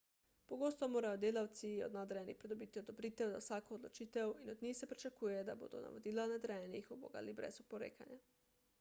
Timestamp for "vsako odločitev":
3.43-4.33